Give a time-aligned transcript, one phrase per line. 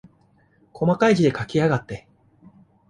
[0.73, 2.07] こまかい字で書きやがって。